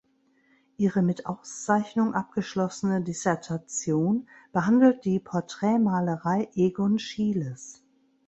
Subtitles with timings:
[0.77, 7.83] Ihre mit Auszeichnung abgeschlossene Dissertation behandelt die Porträtmalerei Egon Schieles.